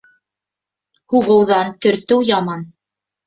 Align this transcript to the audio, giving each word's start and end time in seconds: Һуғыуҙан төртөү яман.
Һуғыуҙан 1.13 1.69
төртөү 1.87 2.19
яман. 2.33 2.65